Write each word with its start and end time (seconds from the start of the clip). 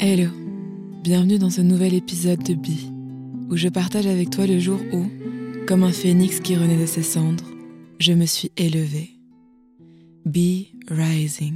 Hello, 0.00 0.28
bienvenue 1.02 1.40
dans 1.40 1.50
ce 1.50 1.60
nouvel 1.60 1.92
épisode 1.92 2.40
de 2.44 2.54
Bi, 2.54 2.88
où 3.50 3.56
je 3.56 3.66
partage 3.66 4.06
avec 4.06 4.30
toi 4.30 4.46
le 4.46 4.60
jour 4.60 4.78
où, 4.92 5.06
comme 5.66 5.82
un 5.82 5.90
phénix 5.90 6.38
qui 6.38 6.54
renaît 6.54 6.80
de 6.80 6.86
ses 6.86 7.02
cendres, 7.02 7.50
je 7.98 8.12
me 8.12 8.24
suis 8.24 8.52
élevée. 8.56 9.10
Be 10.24 10.66
Rising. 10.88 11.54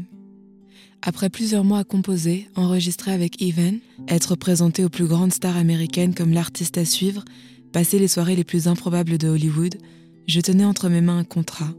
Après 1.03 1.31
plusieurs 1.31 1.63
mois 1.63 1.79
à 1.79 1.85
composer, 1.85 2.49
enregistrer 2.57 3.13
avec 3.13 3.41
Even, 3.41 3.79
être 4.09 4.35
présenté 4.35 4.85
aux 4.85 4.89
plus 4.89 5.07
grandes 5.07 5.33
stars 5.33 5.57
américaines 5.57 6.13
comme 6.13 6.33
l'artiste 6.33 6.79
à 6.79 6.85
suivre, 6.85 7.25
passer 7.73 8.01
les 8.01 8.09
soirées 8.09 8.35
les 8.35 8.43
plus 8.43 8.67
improbables 8.67 9.19
de 9.19 9.29
Hollywood, 9.29 9.77
je 10.27 10.41
tenais 10.41 10.65
entre 10.65 10.89
mes 10.89 11.01
mains 11.01 11.19
un 11.19 11.25
contrat. 11.25 11.73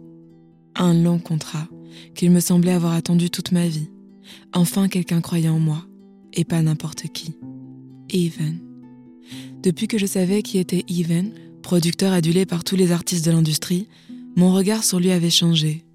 Un 0.76 0.94
long 0.94 1.20
contrat 1.20 1.68
qu'il 2.16 2.32
me 2.32 2.40
semblait 2.40 2.72
avoir 2.72 2.94
attendu 2.94 3.30
toute 3.30 3.52
ma 3.52 3.68
vie. 3.68 3.90
Enfin 4.54 4.88
quelqu'un 4.88 5.20
croyait 5.20 5.50
en 5.50 5.60
moi 5.60 5.86
et 6.34 6.44
pas 6.44 6.62
n'importe 6.62 7.08
qui. 7.14 7.36
Even. 8.12 8.60
Depuis 9.62 9.88
que 9.88 9.98
je 9.98 10.06
savais 10.06 10.42
qui 10.42 10.58
était 10.58 10.84
Even, 10.90 11.32
producteur 11.62 12.12
adulé 12.12 12.46
par 12.46 12.64
tous 12.64 12.76
les 12.76 12.92
artistes 12.92 13.26
de 13.26 13.32
l'industrie, 13.32 13.88
mon 14.36 14.54
regard 14.54 14.84
sur 14.84 15.00
lui 15.00 15.12
avait 15.12 15.30
changé. 15.30 15.86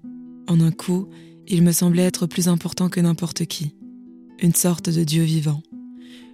En 0.47 0.59
un 0.61 0.71
coup, 0.71 1.07
il 1.47 1.61
me 1.61 1.71
semblait 1.71 2.03
être 2.03 2.25
plus 2.25 2.47
important 2.47 2.89
que 2.89 2.99
n'importe 2.99 3.45
qui. 3.45 3.75
Une 4.41 4.55
sorte 4.55 4.89
de 4.89 5.03
dieu 5.03 5.23
vivant. 5.23 5.61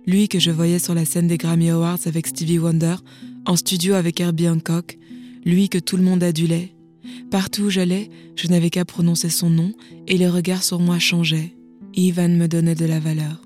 Lui 0.05 0.27
que 0.27 0.39
je 0.39 0.51
voyais 0.51 0.79
sur 0.79 0.93
la 0.93 1.05
scène 1.05 1.27
des 1.27 1.37
Grammy 1.37 1.69
Awards 1.69 1.99
avec 2.05 2.27
Stevie 2.27 2.59
Wonder, 2.59 2.95
en 3.45 3.55
studio 3.55 3.95
avec 3.95 4.19
Herbie 4.19 4.47
Hancock, 4.47 4.97
lui 5.45 5.67
que 5.67 5.79
tout 5.79 5.97
le 5.97 6.03
monde 6.03 6.23
adulait. 6.23 6.75
Partout 7.31 7.63
où 7.63 7.69
j'allais, 7.69 8.09
je 8.35 8.47
n'avais 8.47 8.69
qu'à 8.69 8.85
prononcer 8.85 9.29
son 9.29 9.49
nom 9.49 9.73
et 10.07 10.17
les 10.17 10.29
regards 10.29 10.63
sur 10.63 10.79
moi 10.79 10.99
changeaient. 10.99 11.55
Ivan 11.95 12.29
me 12.29 12.47
donnait 12.47 12.75
de 12.75 12.85
la 12.85 12.99
valeur. 12.99 13.44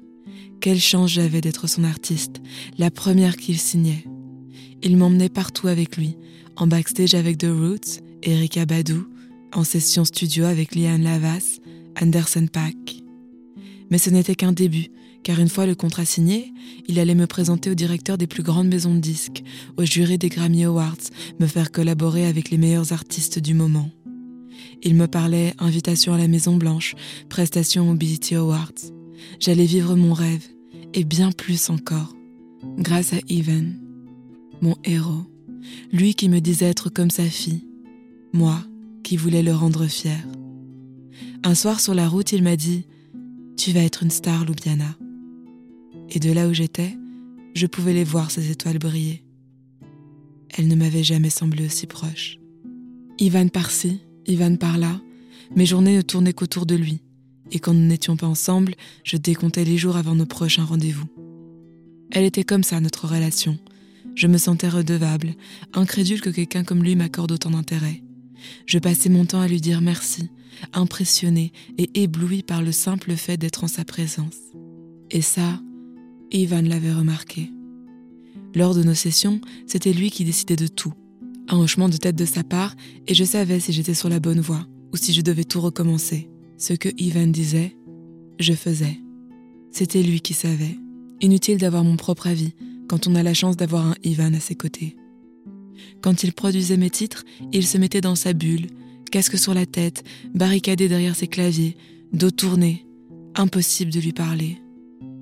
Quelle 0.61 0.79
chance 0.79 1.11
j'avais 1.11 1.39
d'être 1.39 1.67
son 1.67 1.85
artiste, 1.85 2.41
la 2.77 2.91
première 2.91 3.37
qu'il 3.37 3.57
signait. 3.57 4.03
Il 4.83 4.97
m'emmenait 4.97 5.29
partout 5.29 5.69
avec 5.69 5.95
lui, 5.95 6.17
en 6.57 6.67
backstage 6.67 7.13
avec 7.13 7.37
The 7.37 7.47
Roots, 7.49 8.01
Erika 8.23 8.65
Badu, 8.65 8.99
en 9.53 9.63
session 9.63 10.03
studio 10.03 10.43
avec 10.43 10.75
Liane 10.75 11.03
Lavas, 11.03 11.59
Anderson 12.01 12.47
Pack. 12.51 12.75
Mais 13.89 13.97
ce 13.97 14.09
n'était 14.09 14.35
qu'un 14.35 14.51
début, 14.51 14.87
car 15.23 15.39
une 15.39 15.47
fois 15.47 15.65
le 15.65 15.75
contrat 15.75 16.03
signé, 16.03 16.51
il 16.89 16.99
allait 16.99 17.15
me 17.15 17.27
présenter 17.27 17.69
au 17.69 17.75
directeur 17.75 18.17
des 18.17 18.27
plus 18.27 18.43
grandes 18.43 18.67
maisons 18.67 18.93
de 18.93 18.99
disques, 18.99 19.43
au 19.77 19.85
jury 19.85 20.17
des 20.17 20.29
Grammy 20.29 20.65
Awards, 20.65 20.97
me 21.39 21.47
faire 21.47 21.71
collaborer 21.71 22.25
avec 22.25 22.49
les 22.49 22.57
meilleurs 22.57 22.91
artistes 22.91 23.39
du 23.39 23.53
moment. 23.53 23.89
Il 24.83 24.95
me 24.95 25.07
parlait 25.07 25.53
invitation 25.57 26.13
à 26.13 26.17
la 26.17 26.27
Maison 26.27 26.57
Blanche, 26.57 26.95
prestation 27.29 27.85
Mobility 27.85 28.35
Awards. 28.35 28.98
J'allais 29.39 29.65
vivre 29.65 29.95
mon 29.95 30.13
rêve, 30.13 30.47
et 30.93 31.03
bien 31.03 31.31
plus 31.31 31.69
encore, 31.69 32.15
grâce 32.77 33.13
à 33.13 33.19
Evan, 33.29 33.73
mon 34.61 34.75
héros, 34.83 35.25
lui 35.91 36.13
qui 36.13 36.29
me 36.29 36.39
disait 36.39 36.69
être 36.69 36.89
comme 36.89 37.11
sa 37.11 37.25
fille, 37.25 37.65
moi 38.33 38.63
qui 39.03 39.17
voulais 39.17 39.43
le 39.43 39.53
rendre 39.53 39.87
fier. 39.87 40.19
Un 41.43 41.55
soir 41.55 41.79
sur 41.79 41.93
la 41.93 42.07
route, 42.07 42.31
il 42.31 42.43
m'a 42.43 42.55
dit 42.55 42.85
Tu 43.57 43.71
vas 43.71 43.81
être 43.81 44.03
une 44.03 44.11
star, 44.11 44.45
Loubiana. 44.45 44.97
Et 46.09 46.19
de 46.19 46.31
là 46.31 46.47
où 46.47 46.53
j'étais, 46.53 46.97
je 47.53 47.67
pouvais 47.67 47.93
les 47.93 48.03
voir, 48.03 48.31
ces 48.31 48.51
étoiles 48.51 48.79
briller. 48.79 49.23
Elles 50.49 50.67
ne 50.67 50.75
m'avaient 50.75 51.03
jamais 51.03 51.29
semblé 51.29 51.65
aussi 51.65 51.87
proches. 51.87 52.39
Ivan 53.19 53.47
par-ci, 53.47 53.99
Ivan 54.27 54.55
par-là, 54.55 54.99
mes 55.55 55.65
journées 55.65 55.97
ne 55.97 56.01
tournaient 56.01 56.33
qu'autour 56.33 56.65
de 56.65 56.75
lui 56.75 57.01
et 57.51 57.59
quand 57.59 57.73
nous 57.73 57.85
n'étions 57.85 58.17
pas 58.17 58.27
ensemble, 58.27 58.75
je 59.03 59.17
décomptais 59.17 59.63
les 59.63 59.77
jours 59.77 59.97
avant 59.97 60.15
nos 60.15 60.25
prochains 60.25 60.65
rendez-vous. 60.65 61.07
Elle 62.11 62.25
était 62.25 62.43
comme 62.43 62.63
ça, 62.63 62.79
notre 62.79 63.07
relation. 63.07 63.57
Je 64.15 64.27
me 64.27 64.37
sentais 64.37 64.69
redevable, 64.69 65.35
incrédule 65.73 66.21
que 66.21 66.29
quelqu'un 66.29 66.63
comme 66.63 66.83
lui 66.83 66.95
m'accorde 66.95 67.31
autant 67.31 67.51
d'intérêt. 67.51 68.01
Je 68.65 68.79
passais 68.79 69.09
mon 69.09 69.25
temps 69.25 69.41
à 69.41 69.47
lui 69.47 69.61
dire 69.61 69.81
merci, 69.81 70.29
impressionné 70.73 71.51
et 71.77 72.03
ébloui 72.03 72.43
par 72.43 72.61
le 72.61 72.71
simple 72.71 73.15
fait 73.15 73.37
d'être 73.37 73.63
en 73.63 73.67
sa 73.67 73.85
présence. 73.85 74.37
Et 75.11 75.21
ça, 75.21 75.59
Ivan 76.31 76.61
l'avait 76.61 76.93
remarqué. 76.93 77.51
Lors 78.55 78.73
de 78.73 78.83
nos 78.83 78.95
sessions, 78.95 79.41
c'était 79.67 79.93
lui 79.93 80.09
qui 80.09 80.23
décidait 80.23 80.55
de 80.55 80.67
tout. 80.67 80.93
Un 81.47 81.57
hochement 81.57 81.89
de 81.89 81.97
tête 81.97 82.15
de 82.15 82.25
sa 82.25 82.43
part, 82.43 82.75
et 83.07 83.13
je 83.13 83.23
savais 83.23 83.59
si 83.59 83.73
j'étais 83.73 83.93
sur 83.93 84.09
la 84.09 84.19
bonne 84.19 84.39
voie 84.39 84.67
ou 84.91 84.97
si 84.97 85.13
je 85.13 85.21
devais 85.21 85.43
tout 85.43 85.61
recommencer. 85.61 86.29
Ce 86.59 86.73
que 86.73 86.89
Ivan 86.97 87.27
disait, 87.27 87.73
je 88.37 88.51
faisais. 88.51 88.99
C'était 89.71 90.03
lui 90.03 90.19
qui 90.19 90.33
savait. 90.33 90.75
Inutile 91.21 91.57
d'avoir 91.57 91.85
mon 91.85 91.95
propre 91.95 92.27
avis 92.27 92.51
quand 92.89 93.07
on 93.07 93.15
a 93.15 93.23
la 93.23 93.33
chance 93.33 93.55
d'avoir 93.55 93.85
un 93.85 93.95
Ivan 94.03 94.33
à 94.33 94.41
ses 94.41 94.55
côtés. 94.55 94.97
Quand 96.01 96.21
il 96.23 96.33
produisait 96.33 96.75
mes 96.75 96.89
titres, 96.89 97.23
il 97.53 97.65
se 97.65 97.77
mettait 97.77 98.01
dans 98.01 98.15
sa 98.15 98.33
bulle, 98.33 98.67
casque 99.09 99.37
sur 99.37 99.53
la 99.53 99.65
tête, 99.65 100.03
barricadé 100.35 100.89
derrière 100.89 101.15
ses 101.15 101.27
claviers, 101.27 101.77
dos 102.11 102.31
tourné. 102.31 102.85
Impossible 103.35 103.93
de 103.93 104.01
lui 104.01 104.11
parler. 104.11 104.57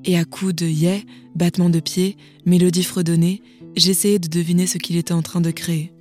Et 0.06 0.18
à 0.18 0.26
coups 0.26 0.56
de 0.56 0.66
yeah, 0.66 0.98
battements 1.36 1.70
de 1.70 1.80
pieds, 1.80 2.18
mélodie 2.48 2.84
fredonnée, 2.84 3.44
j'essayais 3.76 4.18
de 4.18 4.28
deviner 4.28 4.66
ce 4.66 4.80
qu'il 4.80 4.98
était 4.98 5.14
en 5.14 5.22
train 5.22 5.42
de 5.42 5.52
créer, 5.52 5.94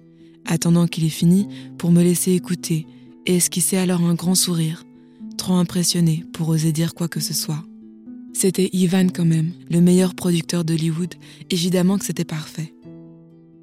attendant 0.46 0.86
qu'il 0.86 1.04
ait 1.04 1.10
fini 1.10 1.46
pour 1.76 1.90
me 1.90 2.02
laisser 2.02 2.32
écouter 2.32 2.86
et 3.26 3.36
esquisser 3.36 3.76
alors 3.76 4.00
un 4.00 4.14
grand 4.14 4.34
sourire, 4.36 4.85
impressionné 5.54 6.24
pour 6.32 6.48
oser 6.48 6.72
dire 6.72 6.94
quoi 6.94 7.08
que 7.08 7.20
ce 7.20 7.34
soit. 7.34 7.64
C'était 8.32 8.68
Ivan 8.72 9.06
quand 9.08 9.24
même, 9.24 9.52
le 9.70 9.80
meilleur 9.80 10.14
producteur 10.14 10.64
d'Hollywood, 10.64 11.14
évidemment 11.50 11.98
que 11.98 12.04
c'était 12.04 12.24
parfait. 12.24 12.74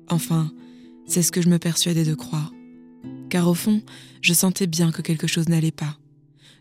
Enfin, 0.10 0.52
c'est 1.06 1.22
ce 1.22 1.32
que 1.32 1.42
je 1.42 1.50
me 1.50 1.60
persuadais 1.60 2.06
de 2.06 2.16
croire. 2.16 2.52
Car 3.30 3.48
au 3.48 3.54
fond, 3.54 3.82
je 4.22 4.34
sentais 4.34 4.68
bien 4.68 4.92
que 4.92 5.02
quelque 5.02 5.28
chose 5.28 5.50
n'allait 5.50 5.72
pas. 5.72 5.98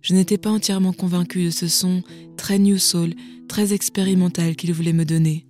Je 0.02 0.14
n'étais 0.14 0.38
pas 0.38 0.50
entièrement 0.50 0.92
convaincue 0.92 1.44
de 1.44 1.50
ce 1.50 1.68
son 1.68 2.02
très 2.36 2.58
new 2.58 2.78
soul, 2.78 3.14
très 3.48 3.72
expérimental 3.72 4.56
qu'il 4.56 4.72
voulait 4.72 4.92
me 4.92 5.04
donner. 5.04 5.46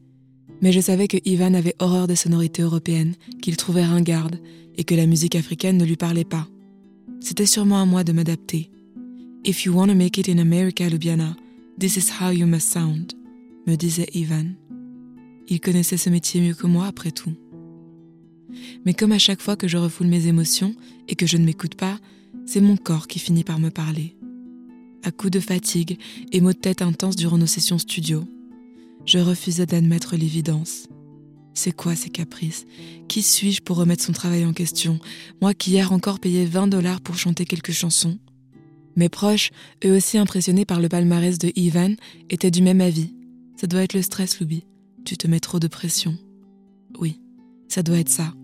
Mais 0.60 0.72
je 0.72 0.80
savais 0.80 1.08
que 1.08 1.16
Ivan 1.24 1.54
avait 1.54 1.76
horreur 1.78 2.06
des 2.06 2.16
sonorités 2.16 2.62
européennes, 2.62 3.14
qu'il 3.40 3.56
trouvait 3.56 3.84
ringardes, 3.84 4.40
et 4.76 4.84
que 4.84 4.94
la 4.94 5.06
musique 5.06 5.34
africaine 5.34 5.78
ne 5.78 5.84
lui 5.84 5.96
parlait 5.96 6.24
pas. 6.24 6.48
C'était 7.20 7.46
sûrement 7.46 7.80
à 7.80 7.86
moi 7.86 8.04
de 8.04 8.12
m'adapter, 8.12 8.71
If 9.44 9.64
you 9.64 9.74
want 9.74 9.88
to 9.88 9.96
make 9.96 10.18
it 10.18 10.28
in 10.28 10.38
America, 10.38 10.88
Lubiana, 10.88 11.36
this 11.76 11.96
is 11.96 12.08
how 12.20 12.30
you 12.30 12.46
must 12.46 12.70
sound, 12.70 13.12
me 13.66 13.74
disait 13.74 14.06
Ivan. 14.14 14.54
Il 15.48 15.58
connaissait 15.58 15.96
ce 15.96 16.10
métier 16.10 16.40
mieux 16.40 16.54
que 16.54 16.68
moi, 16.68 16.86
après 16.86 17.10
tout. 17.10 17.32
Mais 18.86 18.94
comme 18.94 19.10
à 19.10 19.18
chaque 19.18 19.42
fois 19.42 19.56
que 19.56 19.66
je 19.66 19.78
refoule 19.78 20.06
mes 20.06 20.28
émotions 20.28 20.76
et 21.08 21.16
que 21.16 21.26
je 21.26 21.38
ne 21.38 21.44
m'écoute 21.44 21.74
pas, 21.74 21.98
c'est 22.46 22.60
mon 22.60 22.76
corps 22.76 23.08
qui 23.08 23.18
finit 23.18 23.42
par 23.42 23.58
me 23.58 23.70
parler. 23.70 24.14
À 25.02 25.10
coups 25.10 25.32
de 25.32 25.40
fatigue 25.40 25.98
et 26.30 26.40
maux 26.40 26.52
de 26.52 26.58
tête 26.58 26.80
intenses 26.80 27.16
durant 27.16 27.38
nos 27.38 27.46
sessions 27.46 27.78
studio, 27.78 28.22
je 29.06 29.18
refusais 29.18 29.66
d'admettre 29.66 30.14
l'évidence. 30.14 30.86
C'est 31.52 31.72
quoi 31.74 31.96
ces 31.96 32.10
caprices? 32.10 32.64
Qui 33.08 33.22
suis-je 33.22 33.60
pour 33.60 33.76
remettre 33.76 34.04
son 34.04 34.12
travail 34.12 34.44
en 34.44 34.52
question? 34.52 35.00
Moi 35.40 35.52
qui 35.52 35.72
hier 35.72 35.92
encore 35.92 36.20
payais 36.20 36.46
20 36.46 36.68
dollars 36.68 37.00
pour 37.00 37.18
chanter 37.18 37.44
quelques 37.44 37.72
chansons? 37.72 38.20
Mes 38.96 39.08
proches, 39.08 39.50
eux 39.84 39.96
aussi 39.96 40.18
impressionnés 40.18 40.64
par 40.64 40.80
le 40.80 40.88
palmarès 40.88 41.38
de 41.38 41.52
Ivan, 41.56 41.94
étaient 42.30 42.50
du 42.50 42.62
même 42.62 42.80
avis. 42.80 43.14
Ça 43.56 43.66
doit 43.66 43.82
être 43.82 43.94
le 43.94 44.02
stress, 44.02 44.40
Loubi. 44.40 44.64
Tu 45.04 45.16
te 45.16 45.26
mets 45.26 45.40
trop 45.40 45.58
de 45.58 45.68
pression. 45.68 46.16
Oui, 46.98 47.20
ça 47.68 47.82
doit 47.82 47.98
être 47.98 48.08
ça. 48.08 48.34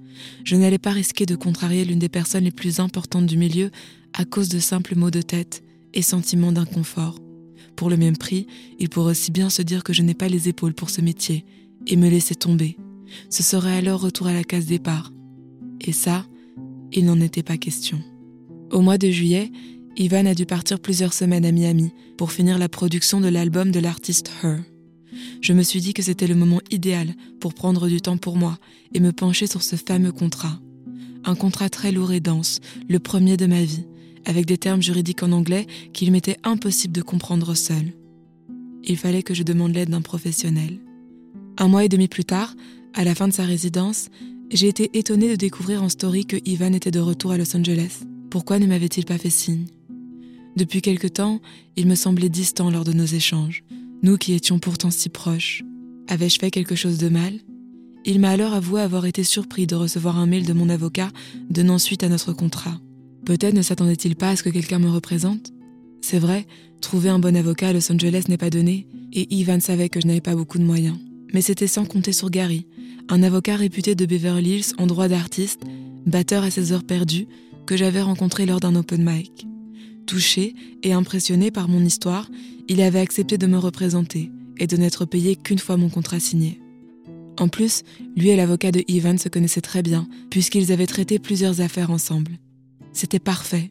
Je 0.45 0.57
n'allais 0.57 0.79
pas 0.79 0.91
risquer 0.91 1.27
de 1.27 1.37
contrarier 1.37 1.85
l'une 1.85 1.99
des 1.99 2.09
personnes 2.09 2.45
les 2.45 2.51
plus 2.51 2.81
importantes 2.81 3.27
du 3.27 3.37
milieu 3.37 3.71
à 4.13 4.25
cause 4.25 4.49
de 4.49 4.59
simples 4.59 4.97
maux 4.97 5.11
de 5.11 5.23
tête 5.23 5.63
et 5.95 6.03
sentiments 6.03 6.53
d'inconfort. 6.53 7.19
Pour 7.77 7.91
le 7.91 7.97
même 7.97 8.17
prix, 8.17 8.47
il 8.79 8.89
pourrait 8.89 9.13
aussi 9.13 9.31
bien 9.31 9.51
se 9.51 9.63
dire 9.63 9.85
que 9.85 9.93
je 9.93 10.03
n'ai 10.03 10.15
pas 10.15 10.29
les 10.29 10.49
épaules 10.49 10.75
pour 10.75 10.91
ce 10.91 11.01
métier 11.01 11.45
et 11.87 11.97
me 11.97 12.09
laisser 12.09 12.35
tomber. 12.35 12.77
Ce 13.31 13.43
serait 13.43 13.77
alors 13.77 14.01
retour 14.01 14.27
à 14.27 14.33
la 14.33 14.45
case 14.45 14.67
départ. 14.67 15.13
Et 15.81 15.93
ça, 15.93 16.27
il 16.93 17.05
n'en 17.05 17.21
était 17.21 17.43
pas 17.43 17.57
question. 17.57 18.01
Au 18.71 18.81
mois 18.81 18.99
de 18.99 19.09
juillet, 19.09 19.51
Ivan 20.01 20.27
a 20.27 20.35
dû 20.35 20.47
partir 20.47 20.79
plusieurs 20.79 21.13
semaines 21.13 21.45
à 21.45 21.51
Miami 21.51 21.93
pour 22.17 22.31
finir 22.31 22.57
la 22.57 22.69
production 22.69 23.21
de 23.21 23.27
l'album 23.27 23.73
de 23.73 23.81
l'artiste 23.81 24.31
Her. 24.45 24.59
Je 25.41 25.53
me 25.53 25.65
suis 25.65 25.81
dit 25.81 25.93
que 25.93 26.03
c'était 26.03 26.29
le 26.29 26.37
moment 26.37 26.61
idéal 26.71 27.15
pour 27.41 27.53
prendre 27.53 27.89
du 27.89 28.01
temps 28.01 28.17
pour 28.17 28.37
moi 28.37 28.59
et 28.95 29.01
me 29.01 29.11
pencher 29.11 29.49
sur 29.49 29.61
ce 29.61 29.75
fameux 29.75 30.13
contrat. 30.13 30.61
Un 31.25 31.35
contrat 31.35 31.69
très 31.69 31.91
lourd 31.91 32.13
et 32.13 32.21
dense, 32.21 32.61
le 32.89 33.01
premier 33.01 33.37
de 33.37 33.47
ma 33.47 33.65
vie, 33.65 33.87
avec 34.25 34.47
des 34.47 34.57
termes 34.57 34.83
juridiques 34.83 35.25
en 35.25 35.33
anglais 35.33 35.67
qu'il 35.93 36.13
m'était 36.13 36.39
impossible 36.45 36.95
de 36.95 37.03
comprendre 37.03 37.55
seul. 37.55 37.93
Il 38.85 38.97
fallait 38.97 39.25
que 39.25 39.35
je 39.35 39.43
demande 39.43 39.75
l'aide 39.75 39.91
d'un 39.91 40.01
professionnel. 40.01 40.79
Un 41.57 41.67
mois 41.67 41.85
et 41.85 41.89
demi 41.89 42.07
plus 42.07 42.25
tard, 42.25 42.55
à 42.95 43.03
la 43.03 43.17
fin 43.17 43.27
de 43.27 43.33
sa 43.33 43.45
résidence, 43.45 44.11
j'ai 44.53 44.69
été 44.69 44.97
étonnée 44.97 45.29
de 45.29 45.35
découvrir 45.35 45.83
en 45.83 45.89
story 45.89 46.25
que 46.25 46.37
Ivan 46.45 46.73
était 46.73 46.93
de 46.93 47.01
retour 47.01 47.33
à 47.33 47.37
Los 47.37 47.57
Angeles. 47.57 48.05
Pourquoi 48.31 48.61
ne 48.61 48.67
m'avait-il 48.67 49.05
pas 49.05 49.19
fait 49.19 49.29
signe? 49.29 49.67
Depuis 50.59 50.83
quelque 50.83 51.07
temps, 51.07 51.41
il 51.77 51.87
me 51.87 51.95
semblait 51.95 52.29
distant 52.29 52.71
lors 52.71 52.85
de 52.85 52.93
nos 52.93 53.07
échanges. 53.07 53.65
Nous 54.03 54.19
qui 54.19 54.35
étions 54.35 54.59
pourtant 54.59 54.91
si 54.91 55.09
proches, 55.09 55.63
avais-je 56.09 56.39
fait 56.39 56.51
quelque 56.51 56.75
chose 56.75 56.99
de 56.99 57.09
mal? 57.09 57.33
Il 58.05 58.21
m'a 58.21 58.31
alors 58.31 58.53
avoué 58.53 58.81
avoir 58.81 59.07
été 59.07 59.25
surpris 59.25 59.67
de 59.67 59.75
recevoir 59.75 60.19
un 60.19 60.27
mail 60.27 60.45
de 60.45 60.53
mon 60.53 60.69
avocat 60.69 61.11
donnant 61.49 61.79
suite 61.79 62.03
à 62.03 62.09
notre 62.09 62.33
contrat. 62.33 62.79
Peut-être 63.25 63.55
ne 63.55 63.63
s'attendait-il 63.63 64.17
pas 64.17 64.31
à 64.31 64.37
ce 64.37 64.43
que 64.43 64.51
quelqu'un 64.51 64.79
me 64.79 64.91
représente? 64.91 65.53
C'est 66.01 66.19
vrai, 66.19 66.47
trouver 66.81 67.09
un 67.09 67.19
bon 67.19 67.37
avocat 67.37 67.69
à 67.69 67.73
Los 67.73 67.93
Angeles 67.93 68.25
n'est 68.29 68.37
pas 68.37 68.51
donné, 68.51 68.87
et 69.13 69.33
Ivan 69.35 69.61
savait 69.61 69.89
que 69.89 70.01
je 70.01 70.07
n'avais 70.07 70.21
pas 70.21 70.37
beaucoup 70.37 70.59
de 70.59 70.65
moyens. 70.65 70.99
Mais 71.33 71.43
c'était 71.43 71.67
sans 71.67 71.85
compter 71.85 72.13
sur 72.13 72.31
Gary, 72.31 72.67
un 73.09 73.23
avocat 73.23 73.57
réputé 73.57 73.95
de 73.95 74.07
Beverly 74.07 74.57
Hills 74.57 74.75
en 74.79 74.87
droit 74.87 75.09
d'artiste, 75.09 75.63
batteur 76.07 76.43
à 76.43 76.51
ses 76.51 76.73
heures 76.73 76.85
perdues, 76.85 77.27
que 77.67 77.77
j'avais 77.77 78.03
rencontré 78.03 78.47
lors 78.47 78.61
d'un 78.61 78.75
open 78.77 79.05
mic. 79.05 79.48
Touché 80.09 80.55
et 80.83 80.95
impressionné 80.95 81.51
par 81.51 81.69
mon 81.69 81.85
histoire, 81.85 82.31
il 82.67 82.81
avait 82.81 82.99
accepté 82.99 83.37
de 83.37 83.47
me 83.47 83.59
représenter 83.59 84.31
et 84.57 84.67
de 84.67 84.79
n'être 84.79 85.05
payé 85.05 85.37
qu'une 85.37 85.59
fois 85.59 85.77
mon 85.77 85.91
contrat 85.91 86.19
signé. 86.19 86.63
En 87.39 87.49
plus, 87.49 87.83
lui 88.17 88.31
et 88.31 88.37
l'avocat 88.37 88.73
de 88.73 88.83
Ivan 88.89 89.19
se 89.19 89.29
connaissaient 89.29 89.61
très 89.61 89.83
bien, 89.83 90.09
puisqu'ils 90.31 90.73
avaient 90.73 90.87
traité 90.87 91.19
plusieurs 91.19 91.61
affaires 91.61 91.91
ensemble. 91.91 92.39
C'était 92.95 93.19
parfait. 93.19 93.71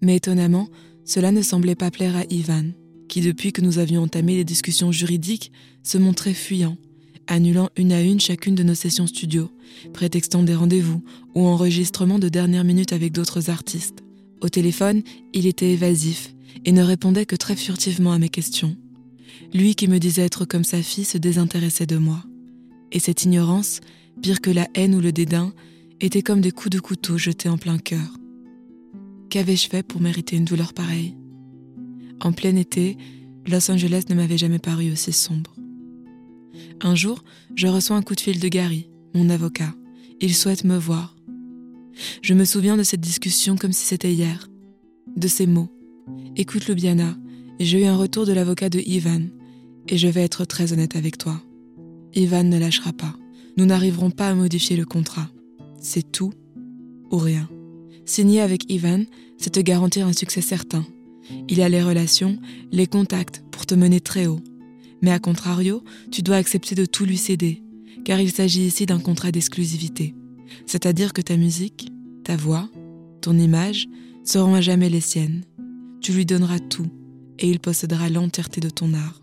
Mais 0.00 0.16
étonnamment, 0.16 0.70
cela 1.04 1.30
ne 1.30 1.42
semblait 1.42 1.74
pas 1.74 1.90
plaire 1.90 2.16
à 2.16 2.24
Ivan, 2.30 2.64
qui 3.06 3.20
depuis 3.20 3.52
que 3.52 3.60
nous 3.60 3.78
avions 3.78 4.02
entamé 4.02 4.36
les 4.36 4.44
discussions 4.44 4.92
juridiques, 4.92 5.52
se 5.82 5.98
montrait 5.98 6.32
fuyant, 6.32 6.78
annulant 7.26 7.68
une 7.76 7.92
à 7.92 8.00
une 8.00 8.18
chacune 8.18 8.54
de 8.54 8.62
nos 8.62 8.74
sessions 8.74 9.06
studio, 9.06 9.50
prétextant 9.92 10.42
des 10.42 10.54
rendez-vous 10.54 11.04
ou 11.34 11.44
enregistrements 11.46 12.18
de 12.18 12.30
dernière 12.30 12.64
minute 12.64 12.94
avec 12.94 13.12
d'autres 13.12 13.50
artistes. 13.50 14.05
Au 14.40 14.48
téléphone, 14.48 15.02
il 15.32 15.46
était 15.46 15.72
évasif 15.72 16.34
et 16.64 16.72
ne 16.72 16.82
répondait 16.82 17.26
que 17.26 17.36
très 17.36 17.56
furtivement 17.56 18.12
à 18.12 18.18
mes 18.18 18.28
questions. 18.28 18.76
Lui 19.54 19.74
qui 19.74 19.88
me 19.88 19.98
disait 19.98 20.24
être 20.24 20.44
comme 20.44 20.64
sa 20.64 20.82
fille 20.82 21.04
se 21.04 21.18
désintéressait 21.18 21.86
de 21.86 21.96
moi. 21.96 22.22
Et 22.92 22.98
cette 22.98 23.24
ignorance, 23.24 23.80
pire 24.22 24.40
que 24.40 24.50
la 24.50 24.68
haine 24.74 24.94
ou 24.94 25.00
le 25.00 25.12
dédain, 25.12 25.52
était 26.00 26.22
comme 26.22 26.40
des 26.40 26.50
coups 26.50 26.70
de 26.70 26.80
couteau 26.80 27.16
jetés 27.16 27.48
en 27.48 27.58
plein 27.58 27.78
cœur. 27.78 28.16
Qu'avais-je 29.30 29.68
fait 29.68 29.82
pour 29.82 30.00
mériter 30.00 30.36
une 30.36 30.44
douleur 30.44 30.72
pareille? 30.72 31.14
En 32.20 32.32
plein 32.32 32.56
été, 32.56 32.96
Los 33.46 33.70
Angeles 33.70 34.04
ne 34.08 34.14
m'avait 34.14 34.38
jamais 34.38 34.58
paru 34.58 34.90
aussi 34.92 35.12
sombre. 35.12 35.54
Un 36.80 36.94
jour, 36.94 37.24
je 37.54 37.66
reçois 37.66 37.96
un 37.96 38.02
coup 38.02 38.14
de 38.14 38.20
fil 38.20 38.40
de 38.40 38.48
Gary, 38.48 38.88
mon 39.14 39.30
avocat. 39.30 39.74
Il 40.20 40.34
souhaite 40.34 40.64
me 40.64 40.76
voir. 40.76 41.15
Je 42.22 42.34
me 42.34 42.44
souviens 42.44 42.76
de 42.76 42.82
cette 42.82 43.00
discussion 43.00 43.56
comme 43.56 43.72
si 43.72 43.84
c'était 43.84 44.12
hier. 44.12 44.48
De 45.16 45.28
ces 45.28 45.46
mots. 45.46 45.70
Écoute, 46.36 46.68
Lubiana, 46.68 47.16
j'ai 47.60 47.82
eu 47.82 47.84
un 47.86 47.96
retour 47.96 48.26
de 48.26 48.32
l'avocat 48.32 48.68
de 48.68 48.80
Ivan, 48.80 49.22
et 49.88 49.96
je 49.96 50.08
vais 50.08 50.22
être 50.22 50.44
très 50.44 50.72
honnête 50.72 50.96
avec 50.96 51.18
toi. 51.18 51.40
Ivan 52.14 52.44
ne 52.44 52.58
lâchera 52.58 52.92
pas. 52.92 53.14
Nous 53.56 53.66
n'arriverons 53.66 54.10
pas 54.10 54.28
à 54.28 54.34
modifier 54.34 54.76
le 54.76 54.84
contrat. 54.84 55.28
C'est 55.80 56.12
tout 56.12 56.32
ou 57.10 57.18
rien. 57.18 57.48
Signer 58.04 58.40
avec 58.40 58.70
Ivan, 58.70 59.04
c'est 59.38 59.54
te 59.54 59.60
garantir 59.60 60.06
un 60.06 60.12
succès 60.12 60.40
certain. 60.40 60.84
Il 61.48 61.60
a 61.60 61.68
les 61.68 61.82
relations, 61.82 62.38
les 62.72 62.86
contacts 62.86 63.42
pour 63.50 63.66
te 63.66 63.74
mener 63.74 64.00
très 64.00 64.26
haut. 64.26 64.40
Mais 65.02 65.10
à 65.10 65.18
contrario, 65.18 65.82
tu 66.10 66.22
dois 66.22 66.36
accepter 66.36 66.74
de 66.74 66.84
tout 66.84 67.04
lui 67.04 67.18
céder, 67.18 67.62
car 68.04 68.20
il 68.20 68.30
s'agit 68.30 68.66
ici 68.66 68.86
d'un 68.86 69.00
contrat 69.00 69.32
d'exclusivité. 69.32 70.14
C'est-à-dire 70.66 71.12
que 71.12 71.22
ta 71.22 71.36
musique, 71.36 71.92
ta 72.24 72.36
voix, 72.36 72.68
ton 73.20 73.38
image 73.38 73.88
seront 74.24 74.54
à 74.54 74.60
jamais 74.60 74.88
les 74.88 75.00
siennes. 75.00 75.42
Tu 76.00 76.12
lui 76.12 76.26
donneras 76.26 76.58
tout, 76.58 76.88
et 77.38 77.50
il 77.50 77.60
possédera 77.60 78.08
l'entièreté 78.08 78.60
de 78.60 78.70
ton 78.70 78.94
art. 78.94 79.22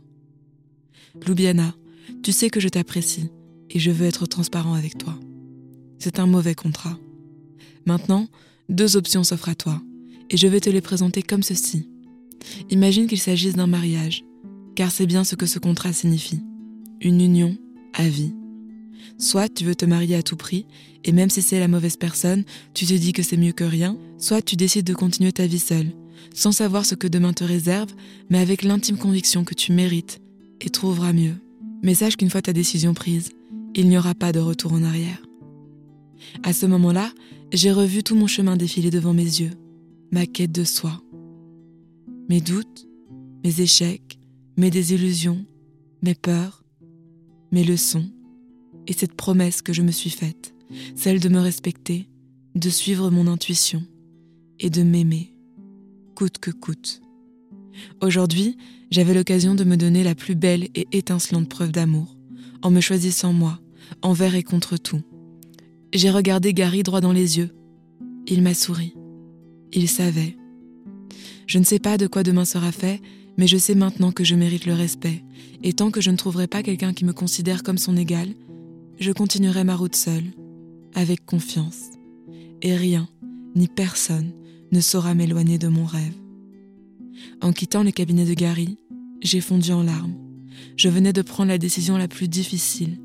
Loubiana, 1.25 1.75
tu 2.23 2.31
sais 2.31 2.49
que 2.49 2.59
je 2.59 2.69
t'apprécie, 2.69 3.29
et 3.69 3.79
je 3.79 3.91
veux 3.91 4.05
être 4.05 4.25
transparent 4.25 4.73
avec 4.73 4.97
toi. 4.97 5.17
C'est 5.99 6.19
un 6.19 6.27
mauvais 6.27 6.55
contrat. 6.55 6.97
Maintenant, 7.85 8.27
deux 8.69 8.97
options 8.97 9.23
s'offrent 9.23 9.49
à 9.49 9.55
toi, 9.55 9.81
et 10.29 10.37
je 10.37 10.47
vais 10.47 10.59
te 10.59 10.69
les 10.69 10.81
présenter 10.81 11.21
comme 11.21 11.43
ceci. 11.43 11.87
Imagine 12.69 13.07
qu'il 13.07 13.19
s'agisse 13.19 13.55
d'un 13.55 13.67
mariage, 13.67 14.23
car 14.75 14.91
c'est 14.91 15.05
bien 15.05 15.23
ce 15.23 15.35
que 15.35 15.45
ce 15.45 15.59
contrat 15.59 15.93
signifie. 15.93 16.41
Une 17.01 17.21
union 17.21 17.57
à 17.93 18.07
vie. 18.07 18.33
Soit 19.17 19.49
tu 19.49 19.65
veux 19.65 19.75
te 19.75 19.85
marier 19.85 20.15
à 20.15 20.23
tout 20.23 20.35
prix, 20.35 20.65
et 21.03 21.11
même 21.11 21.29
si 21.29 21.41
c'est 21.41 21.59
la 21.59 21.67
mauvaise 21.67 21.97
personne, 21.97 22.43
tu 22.73 22.85
te 22.85 22.93
dis 22.93 23.13
que 23.13 23.23
c'est 23.23 23.37
mieux 23.37 23.51
que 23.51 23.63
rien, 23.63 23.97
soit 24.17 24.41
tu 24.41 24.55
décides 24.55 24.85
de 24.85 24.93
continuer 24.93 25.31
ta 25.31 25.47
vie 25.47 25.59
seule, 25.59 25.91
sans 26.33 26.51
savoir 26.51 26.85
ce 26.85 26.95
que 26.95 27.07
demain 27.07 27.33
te 27.33 27.43
réserve, 27.43 27.91
mais 28.29 28.39
avec 28.39 28.63
l'intime 28.63 28.97
conviction 28.97 29.43
que 29.43 29.53
tu 29.53 29.71
mérites 29.71 30.21
et 30.61 30.69
trouveras 30.69 31.13
mieux. 31.13 31.35
Mais 31.83 31.93
sache 31.93 32.15
qu'une 32.15 32.29
fois 32.29 32.41
ta 32.41 32.53
décision 32.53 32.93
prise, 32.93 33.31
il 33.75 33.89
n'y 33.89 33.97
aura 33.97 34.15
pas 34.15 34.31
de 34.31 34.39
retour 34.39 34.73
en 34.73 34.83
arrière. 34.83 35.21
À 36.43 36.53
ce 36.53 36.65
moment-là, 36.65 37.11
j'ai 37.51 37.71
revu 37.71 38.03
tout 38.03 38.15
mon 38.15 38.27
chemin 38.27 38.55
défiler 38.55 38.89
devant 38.89 39.13
mes 39.13 39.23
yeux, 39.23 39.51
ma 40.11 40.25
quête 40.25 40.51
de 40.51 40.63
soi. 40.63 41.01
Mes 42.29 42.39
doutes, 42.39 42.87
mes 43.43 43.61
échecs, 43.61 44.17
mes 44.57 44.69
désillusions, 44.69 45.45
mes 46.01 46.15
peurs, 46.15 46.63
mes 47.51 47.63
leçons, 47.63 48.09
et 48.87 48.93
cette 48.93 49.13
promesse 49.13 49.61
que 49.61 49.73
je 49.73 49.81
me 49.81 49.91
suis 49.91 50.09
faite, 50.09 50.53
celle 50.95 51.19
de 51.19 51.29
me 51.29 51.39
respecter, 51.39 52.07
de 52.55 52.69
suivre 52.69 53.09
mon 53.09 53.27
intuition 53.27 53.83
et 54.59 54.69
de 54.69 54.83
m'aimer, 54.83 55.33
coûte 56.15 56.37
que 56.39 56.51
coûte. 56.51 57.01
Aujourd'hui, 58.01 58.57
j'avais 58.91 59.13
l'occasion 59.13 59.55
de 59.55 59.63
me 59.63 59.77
donner 59.77 60.03
la 60.03 60.15
plus 60.15 60.35
belle 60.35 60.67
et 60.75 60.87
étincelante 60.91 61.49
preuve 61.49 61.71
d'amour, 61.71 62.15
en 62.61 62.69
me 62.69 62.81
choisissant 62.81 63.33
moi, 63.33 63.59
envers 64.01 64.35
et 64.35 64.43
contre 64.43 64.77
tout. 64.77 65.01
J'ai 65.93 66.11
regardé 66.11 66.53
Gary 66.53 66.83
droit 66.83 67.01
dans 67.01 67.11
les 67.11 67.37
yeux. 67.37 67.49
Il 68.27 68.41
m'a 68.41 68.53
souri. 68.53 68.93
Il 69.71 69.87
savait. 69.87 70.37
Je 71.47 71.59
ne 71.59 71.63
sais 71.63 71.79
pas 71.79 71.97
de 71.97 72.07
quoi 72.07 72.23
demain 72.23 72.45
sera 72.45 72.71
fait, 72.71 73.01
mais 73.37 73.47
je 73.47 73.57
sais 73.57 73.75
maintenant 73.75 74.11
que 74.11 74.23
je 74.23 74.35
mérite 74.35 74.65
le 74.65 74.73
respect, 74.73 75.23
et 75.63 75.73
tant 75.73 75.91
que 75.91 76.01
je 76.01 76.11
ne 76.11 76.17
trouverai 76.17 76.47
pas 76.47 76.63
quelqu'un 76.63 76.93
qui 76.93 77.05
me 77.05 77.13
considère 77.13 77.63
comme 77.63 77.77
son 77.77 77.97
égal, 77.97 78.29
je 78.99 79.11
continuerai 79.11 79.63
ma 79.63 79.75
route 79.75 79.95
seule, 79.95 80.31
avec 80.93 81.25
confiance. 81.25 81.89
Et 82.61 82.75
rien, 82.75 83.07
ni 83.55 83.67
personne, 83.67 84.31
ne 84.71 84.79
saura 84.79 85.13
m'éloigner 85.13 85.57
de 85.57 85.67
mon 85.67 85.85
rêve. 85.85 86.13
En 87.41 87.51
quittant 87.51 87.83
le 87.83 87.91
cabinet 87.91 88.25
de 88.25 88.33
Gary, 88.33 88.77
j'ai 89.21 89.41
fondu 89.41 89.71
en 89.71 89.83
larmes. 89.83 90.15
Je 90.77 90.89
venais 90.89 91.13
de 91.13 91.21
prendre 91.21 91.49
la 91.49 91.57
décision 91.57 91.97
la 91.97 92.07
plus 92.07 92.27
difficile, 92.27 92.99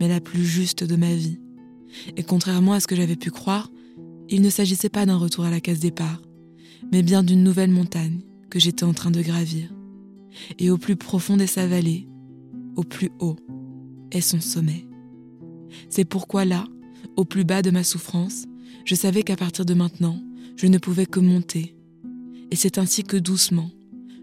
mais 0.00 0.08
la 0.08 0.20
plus 0.20 0.44
juste 0.44 0.84
de 0.84 0.96
ma 0.96 1.14
vie. 1.14 1.40
Et 2.16 2.22
contrairement 2.22 2.74
à 2.74 2.80
ce 2.80 2.86
que 2.86 2.96
j'avais 2.96 3.16
pu 3.16 3.30
croire, 3.30 3.70
il 4.28 4.42
ne 4.42 4.50
s'agissait 4.50 4.88
pas 4.88 5.06
d'un 5.06 5.16
retour 5.16 5.44
à 5.44 5.50
la 5.50 5.60
case 5.60 5.80
départ, 5.80 6.20
mais 6.92 7.02
bien 7.02 7.22
d'une 7.22 7.42
nouvelle 7.42 7.70
montagne 7.70 8.20
que 8.50 8.60
j'étais 8.60 8.84
en 8.84 8.92
train 8.92 9.10
de 9.10 9.22
gravir. 9.22 9.72
Et 10.58 10.70
au 10.70 10.78
plus 10.78 10.96
profond 10.96 11.38
est 11.38 11.46
sa 11.46 11.66
vallée, 11.66 12.06
au 12.76 12.84
plus 12.84 13.10
haut 13.18 13.36
est 14.12 14.20
son 14.20 14.40
sommet. 14.40 14.87
C'est 15.88 16.04
pourquoi 16.04 16.44
là, 16.44 16.64
au 17.16 17.24
plus 17.24 17.44
bas 17.44 17.62
de 17.62 17.70
ma 17.70 17.84
souffrance, 17.84 18.46
je 18.84 18.94
savais 18.94 19.22
qu'à 19.22 19.36
partir 19.36 19.64
de 19.64 19.74
maintenant, 19.74 20.20
je 20.56 20.66
ne 20.66 20.78
pouvais 20.78 21.06
que 21.06 21.20
monter. 21.20 21.76
Et 22.50 22.56
c'est 22.56 22.78
ainsi 22.78 23.04
que 23.04 23.16
doucement, 23.16 23.70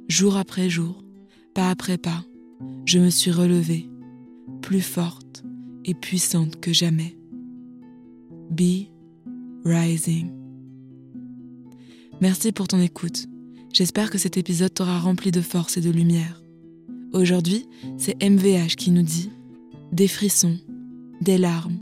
jour 0.07 0.37
après 0.37 0.69
jour, 0.69 1.03
pas 1.53 1.69
après 1.69 1.97
pas, 1.97 2.23
je 2.85 2.99
me 2.99 3.09
suis 3.09 3.31
relevée, 3.31 3.89
plus 4.61 4.81
forte 4.81 5.43
et 5.85 5.93
puissante 5.93 6.59
que 6.59 6.73
jamais. 6.73 7.17
Be 8.49 8.87
Rising. 9.63 10.31
Merci 12.21 12.51
pour 12.51 12.67
ton 12.67 12.79
écoute. 12.79 13.27
J'espère 13.73 14.09
que 14.09 14.17
cet 14.17 14.37
épisode 14.37 14.73
t'aura 14.73 14.99
rempli 14.99 15.31
de 15.31 15.41
force 15.41 15.77
et 15.77 15.81
de 15.81 15.89
lumière. 15.89 16.41
Aujourd'hui, 17.13 17.67
c'est 17.97 18.21
MVH 18.23 18.75
qui 18.77 18.91
nous 18.91 19.01
dit 19.01 19.29
des 19.91 20.07
frissons, 20.07 20.57
des 21.21 21.37
larmes, 21.37 21.79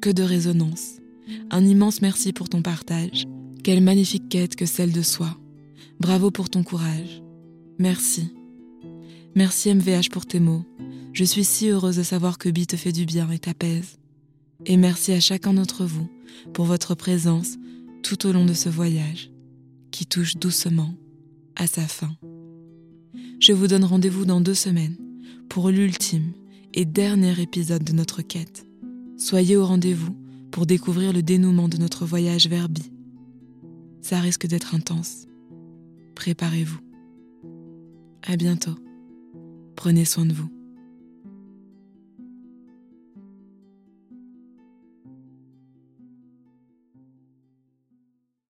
que 0.00 0.10
de 0.10 0.22
résonance. 0.22 1.00
Un 1.50 1.64
immense 1.64 2.02
merci 2.02 2.32
pour 2.32 2.48
ton 2.48 2.62
partage. 2.62 3.26
Quelle 3.62 3.82
magnifique 3.82 4.28
quête 4.28 4.56
que 4.56 4.66
celle 4.66 4.92
de 4.92 5.02
soi. 5.02 5.36
Bravo 6.00 6.30
pour 6.30 6.50
ton 6.50 6.62
courage. 6.62 7.22
Merci. 7.78 8.34
Merci 9.34 9.74
MVH 9.74 10.10
pour 10.10 10.26
tes 10.26 10.40
mots. 10.40 10.64
Je 11.12 11.24
suis 11.24 11.44
si 11.44 11.68
heureuse 11.68 11.96
de 11.96 12.02
savoir 12.02 12.38
que 12.38 12.48
Bi 12.48 12.66
te 12.66 12.76
fait 12.76 12.92
du 12.92 13.06
bien 13.06 13.30
et 13.30 13.38
t'apaise. 13.38 13.98
Et 14.66 14.76
merci 14.76 15.12
à 15.12 15.20
chacun 15.20 15.54
d'entre 15.54 15.84
vous 15.84 16.08
pour 16.52 16.64
votre 16.66 16.94
présence 16.94 17.56
tout 18.02 18.26
au 18.26 18.32
long 18.32 18.44
de 18.44 18.52
ce 18.52 18.68
voyage 18.68 19.30
qui 19.90 20.06
touche 20.06 20.36
doucement 20.36 20.94
à 21.56 21.66
sa 21.66 21.82
fin. 21.82 22.14
Je 23.40 23.52
vous 23.52 23.66
donne 23.66 23.84
rendez-vous 23.84 24.24
dans 24.24 24.40
deux 24.40 24.54
semaines 24.54 24.96
pour 25.48 25.70
l'ultime 25.70 26.32
et 26.72 26.84
dernier 26.84 27.40
épisode 27.40 27.84
de 27.84 27.92
notre 27.92 28.22
quête. 28.22 28.66
Soyez 29.16 29.56
au 29.56 29.64
rendez-vous 29.64 30.16
pour 30.50 30.66
découvrir 30.66 31.12
le 31.12 31.22
dénouement 31.22 31.68
de 31.68 31.76
notre 31.76 32.04
voyage 32.04 32.48
vers 32.48 32.68
Bi. 32.68 32.90
Ça 34.00 34.20
risque 34.20 34.46
d'être 34.46 34.74
intense. 34.74 35.26
Préparez-vous. 36.14 36.80
À 38.22 38.36
bientôt. 38.36 38.74
Prenez 39.76 40.04
soin 40.04 40.26
de 40.26 40.32
vous. 40.32 40.50